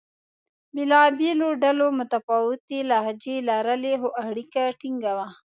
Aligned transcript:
بېلابېلو 0.73 1.47
ډلو 1.63 1.87
متفاوتې 1.99 2.79
لهجې 2.91 3.35
لرلې؛ 3.49 3.93
خو 4.01 4.09
اړیکه 4.25 4.63
ټینګه 4.79 5.11
وه. 5.17 5.27